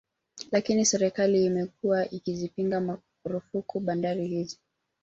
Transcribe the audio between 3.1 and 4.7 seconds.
marufuku bandari hizi